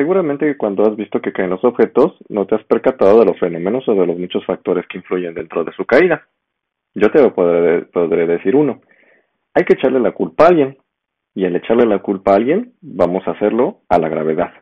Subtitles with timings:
[0.00, 3.86] seguramente cuando has visto que caen los objetos, no te has percatado de los fenómenos
[3.86, 6.26] o de los muchos factores que influyen dentro de su caída.
[6.94, 8.80] Yo te podré, podré decir uno.
[9.52, 10.78] Hay que echarle la culpa a alguien.
[11.34, 14.52] Y al echarle la culpa a alguien, vamos a hacerlo a la gravedad.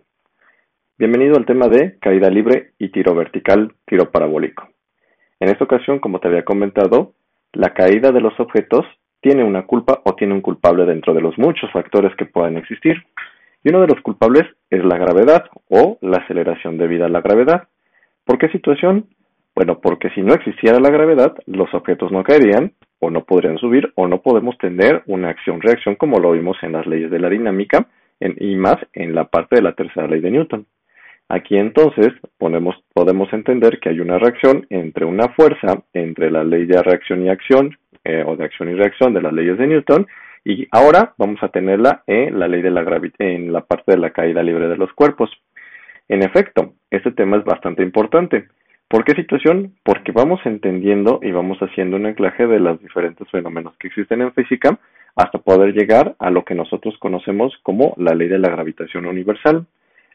[0.98, 4.68] Bienvenido al tema de caída libre y tiro vertical, tiro parabólico.
[5.38, 7.14] En esta ocasión, como te había comentado,
[7.52, 8.84] la caída de los objetos
[9.20, 12.96] tiene una culpa o tiene un culpable dentro de los muchos factores que puedan existir.
[13.64, 17.68] Y uno de los culpables es la gravedad o la aceleración debida a la gravedad.
[18.24, 19.06] ¿Por qué situación?
[19.54, 23.92] Bueno, porque si no existiera la gravedad, los objetos no caerían o no podrían subir
[23.96, 27.88] o no podemos tener una acción-reacción como lo vimos en las leyes de la dinámica
[28.20, 30.66] y más en la parte de la tercera ley de Newton.
[31.28, 36.82] Aquí entonces podemos entender que hay una reacción entre una fuerza, entre la ley de
[36.82, 40.06] reacción y acción, eh, o de acción y reacción de las leyes de Newton,
[40.44, 42.84] y ahora vamos a tenerla en la ley de la
[43.18, 45.30] en la parte de la caída libre de los cuerpos.
[46.08, 48.48] En efecto, este tema es bastante importante.
[48.88, 49.74] ¿Por qué situación?
[49.84, 54.32] Porque vamos entendiendo y vamos haciendo un anclaje de los diferentes fenómenos que existen en
[54.32, 54.78] física
[55.14, 59.66] hasta poder llegar a lo que nosotros conocemos como la ley de la gravitación universal.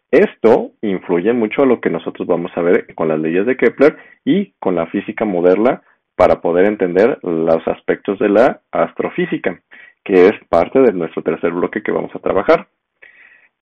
[0.09, 3.97] Esto influye mucho a lo que nosotros vamos a ver con las leyes de Kepler
[4.25, 5.83] y con la física moderna
[6.15, 9.59] para poder entender los aspectos de la astrofísica
[10.03, 12.67] que es parte de nuestro tercer bloque que vamos a trabajar.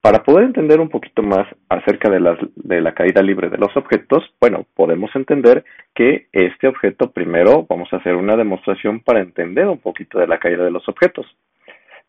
[0.02, 4.66] Para poder entender un poquito más acerca de, la caída libre de los objetos, bueno,
[4.76, 10.18] podemos entender que este objeto primero vamos a hacer una demostración para entender un poquito
[10.18, 11.28] de la caída de los objetos.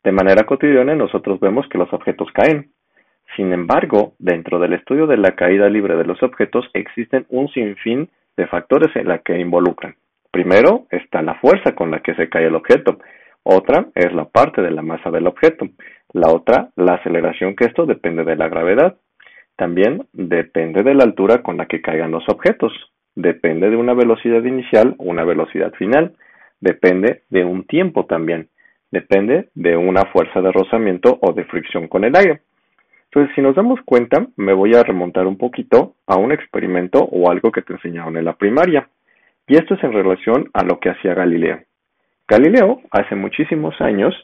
[0.02, 2.70] De manera cotidiana nosotros vemos que los objetos caen.
[3.36, 8.08] Sin embargo, dentro del estudio de la caída libre de los objetos existen un sinfín
[8.38, 9.96] de factores en la que involucran.
[10.30, 12.98] Primero está la fuerza con la que se cae el objeto,
[13.44, 15.68] otra es la parte de la masa del objeto.
[16.12, 18.96] La otra, la aceleración, que esto depende de la gravedad.
[19.56, 22.72] También depende de la altura con la que caigan los objetos.
[23.14, 26.14] Depende de una velocidad inicial o una velocidad final.
[26.60, 28.48] Depende de un tiempo también.
[28.90, 32.42] Depende de una fuerza de rozamiento o de fricción con el aire.
[33.04, 37.30] Entonces, si nos damos cuenta, me voy a remontar un poquito a un experimento o
[37.30, 38.88] algo que te enseñaron en la primaria.
[39.46, 41.60] Y esto es en relación a lo que hacía Galileo.
[42.32, 44.14] Galileo, hace muchísimos años,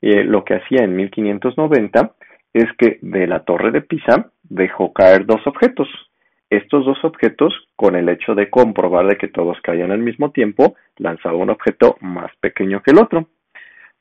[0.00, 2.12] eh, lo que hacía en 1590
[2.54, 5.86] es que de la torre de Pisa dejó caer dos objetos.
[6.48, 10.76] Estos dos objetos, con el hecho de comprobar de que todos caían al mismo tiempo,
[10.96, 13.28] lanzaba un objeto más pequeño que el otro.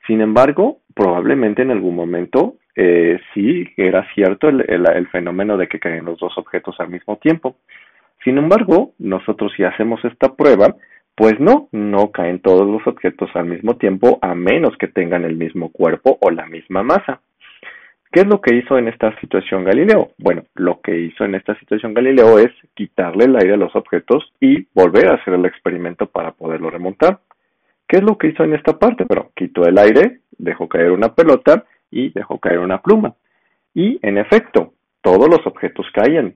[0.07, 5.81] Sin embargo, probablemente en algún momento eh, sí era cierto el, el, fenómeno de que
[5.81, 7.57] caen los dos objetos al mismo tiempo.
[8.23, 10.73] Sin embargo, nosotros si hacemos esta prueba,
[11.17, 15.35] pues no, no caen todos los objetos al mismo tiempo a menos que tengan el
[15.35, 17.21] mismo cuerpo o la misma masa.
[18.11, 20.11] ¿Qué es lo que hizo en esta situación Galileo?
[20.19, 24.31] Bueno, lo que hizo en esta situación Galileo es quitarle el aire a los objetos
[24.39, 27.17] y volver a hacer el experimento para poderlo remontar.
[27.87, 29.03] ¿Qué es lo que hizo en esta parte?
[29.07, 33.15] Bueno, quitó el aire, dejó caer una pelota y dejó caer una pluma.
[33.73, 36.35] Y en efecto, todos los objetos caían.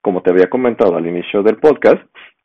[0.00, 2.02] Como te había comentado al inicio del podcast,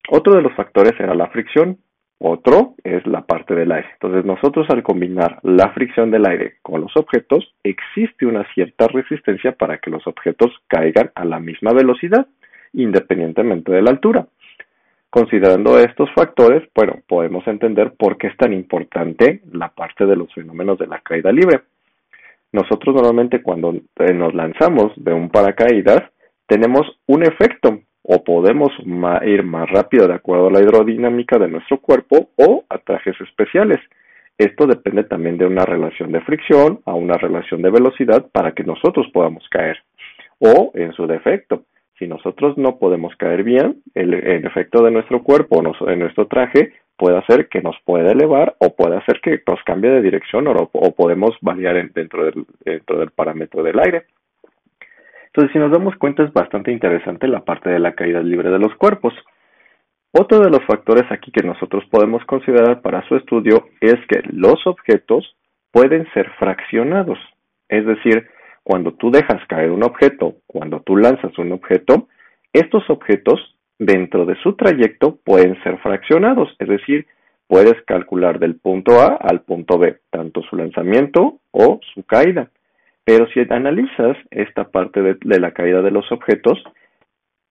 [0.10, 1.78] otro de los factores era la fricción,
[2.20, 3.90] otro es la parte del aire.
[3.94, 9.52] Entonces nosotros al combinar la fricción del aire con los objetos, existe una cierta resistencia
[9.52, 12.28] para que los objetos caigan a la misma velocidad,
[12.74, 14.28] independientemente de la altura.
[15.10, 20.34] Considerando estos factores, bueno, podemos entender por qué es tan importante la parte de los
[20.34, 21.62] fenómenos de la caída libre.
[22.52, 26.04] Nosotros normalmente cuando eh, nos lanzamos de un paracaídas,
[26.48, 27.80] tenemos un efecto
[28.10, 28.72] o podemos
[29.26, 33.80] ir más rápido de acuerdo a la hidrodinámica de nuestro cuerpo o a trajes especiales.
[34.38, 38.64] Esto depende también de una relación de fricción a una relación de velocidad para que
[38.64, 39.78] nosotros podamos caer.
[40.40, 41.64] O, en su defecto,
[42.00, 46.74] si nosotros no podemos caer bien, el, efecto de nuestro cuerpo o de nuestro traje
[46.96, 50.70] puede hacer que nos pueda elevar o puede hacer que nos cambie de dirección o,
[50.72, 54.06] o podemos variar dentro, del, dentro del parámetro del aire.
[55.38, 58.58] Entonces, si nos damos cuenta, es bastante interesante la parte de la caída libre de
[58.58, 59.14] los cuerpos.
[60.12, 64.66] Otro de los factores aquí que nosotros podemos considerar para su estudio es que los
[64.66, 65.36] objetos
[65.72, 67.20] pueden ser fraccionados.
[67.70, 68.28] Es decir,
[68.64, 72.08] cuando tú dejas caer un objeto, cuando tú lanzas un objeto,
[72.52, 73.40] estos objetos
[73.78, 76.50] dentro de su trayecto pueden ser fraccionados.
[76.58, 77.06] Es decir,
[77.46, 82.50] puedes calcular del punto A al punto B, tanto su lanzamiento o su caída.
[83.08, 86.62] Pero si analizas esta parte de, la caída de los objetos,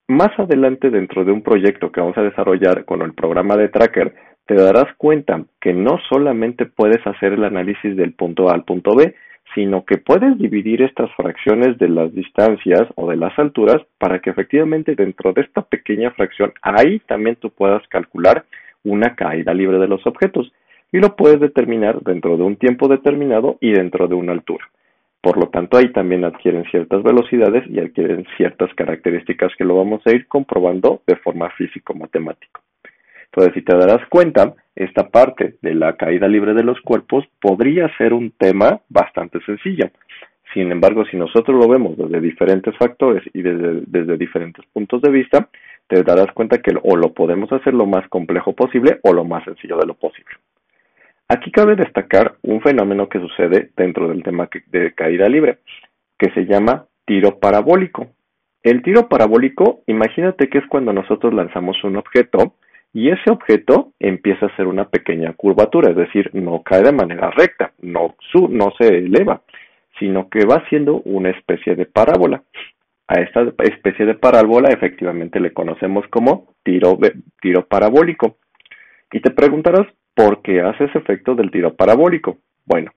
[0.06, 4.14] más adelante dentro de un proyecto que vamos a desarrollar con el programa de Tracker,
[4.44, 8.94] te darás cuenta que no solamente puedes hacer el análisis del punto A al punto
[8.94, 9.14] B,
[9.54, 14.28] sino que puedes dividir estas fracciones de las distancias o de las alturas para que
[14.28, 18.44] efectivamente dentro de esta pequeña fracción ahí también tú puedas calcular
[18.84, 20.52] una caída libre de los objetos
[20.92, 24.66] y lo puedes determinar dentro de un tiempo determinado y dentro de una altura.
[25.26, 30.00] Por lo tanto, ahí también adquieren ciertas velocidades y adquieren ciertas características que lo vamos
[30.06, 32.60] a ir comprobando de forma físico-matemática.
[33.24, 37.90] Entonces, si te darás cuenta, esta parte de la caída libre de los cuerpos podría
[37.98, 39.90] ser un tema bastante sencillo.
[40.54, 45.10] Sin embargo, si nosotros lo vemos desde diferentes factores y desde, desde diferentes puntos de
[45.10, 45.48] vista,
[45.88, 49.42] te darás cuenta que o lo podemos hacer lo más complejo posible o lo más
[49.42, 50.36] sencillo de lo posible.
[51.28, 55.58] Aquí cabe destacar un fenómeno que sucede dentro del tema de caída libre,
[56.16, 58.08] que se llama tiro parabólico.
[58.62, 62.54] El tiro parabólico, imagínate que es cuando nosotros lanzamos un objeto
[62.92, 67.30] y ese objeto empieza a hacer una pequeña curvatura, es decir, no cae de manera
[67.32, 68.14] recta, no,
[68.48, 69.42] no se eleva,
[69.98, 72.42] sino que va haciendo una especie de parábola.
[73.08, 76.98] A esta especie de parábola efectivamente le conocemos como tiro
[77.68, 78.38] parabólico.
[79.12, 82.38] Y te preguntarás, ¿por qué hace ese efecto del tiro parabólico?
[82.64, 82.90] Bueno,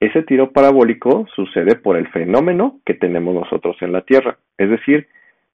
[0.00, 5.08] ese tiro parabólico sucede por el fenómeno que tenemos nosotros en la Tierra, es decir,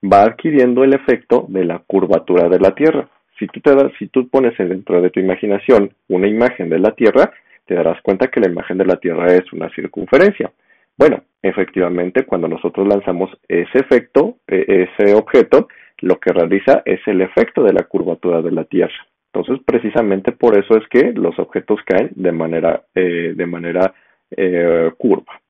[0.05, 3.09] va adquiriendo el efecto de la curvatura de la Tierra
[3.39, 6.93] si tú, te das, si tú pones dentro de tu imaginación una imagen de la
[6.93, 7.33] Tierra,
[7.67, 10.53] te darás cuenta que la imagen de la Tierra es una circunferencia.
[10.97, 17.21] Bueno, efectivamente, cuando nosotros lanzamos ese efecto, e, ese objeto, lo que realiza es el
[17.21, 18.95] efecto de la curvatura de la Tierra.
[19.37, 23.93] Entonces, precisamente por eso es que los objetos caen de manera, eh, de manera
[24.31, 25.41] eh, curva.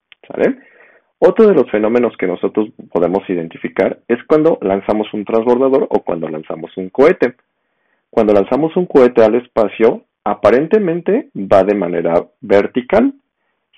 [1.18, 6.28] Otro de los fenómenos que nosotros podemos identificar es cuando lanzamos un transbordador o cuando
[6.28, 7.34] lanzamos un cohete.
[8.10, 13.14] Cuando lanzamos un cohete al espacio, aparentemente va de manera vertical.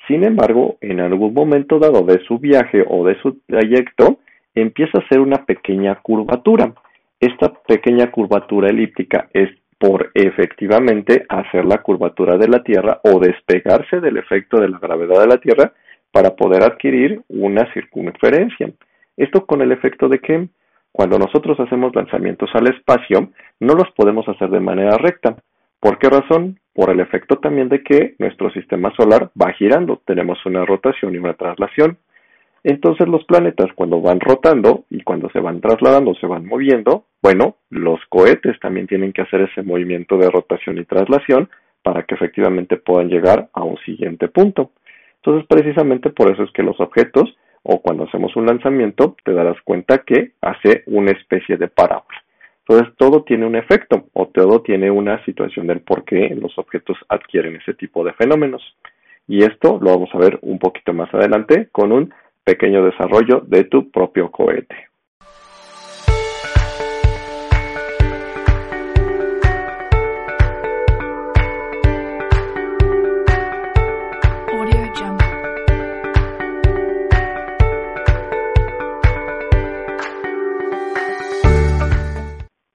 [0.07, 4.19] Sin embargo, en algún momento dado de su viaje o de su trayecto,
[4.55, 6.73] empieza a hacer una pequeña curvatura.
[7.21, 14.01] Esta pequeña curvatura elíptica es por efectivamente hacer la curvatura de la Tierra o despegarse
[14.01, 15.73] del efecto de la gravedad de la Tierra
[16.11, 18.71] para poder adquirir una circunferencia.
[19.17, 20.49] Esto con el efecto de que
[20.93, 23.31] cuando nosotros hacemos lanzamientos al espacio,
[23.61, 25.37] no los podemos hacer de manera recta.
[25.81, 26.59] ¿Por qué razón?
[26.73, 31.19] Por el efecto también de que nuestro sistema solar va girando, tenemos una rotación y
[31.19, 31.99] una traslación.
[32.65, 37.57] Entonces los planetas cuando van rotando y cuando se van trasladando, se van moviendo, bueno,
[37.69, 41.51] los cohetes también tienen que hacer ese movimiento de rotación y traslación
[41.83, 44.71] para que efectivamente puedan llegar a un siguiente punto.
[45.17, 49.61] Entonces precisamente por eso es que los objetos o cuando hacemos un lanzamiento te darás
[49.61, 52.17] cuenta que hace una especie de parábola.
[52.67, 56.97] Entonces todo tiene un efecto o todo tiene una situación del por qué los objetos
[57.11, 58.63] adquieren ese tipo de fenómenos.
[59.27, 62.11] Y esto lo vamos a ver un poquito más adelante con un
[62.43, 64.88] pequeño desarrollo de tu propio cohete.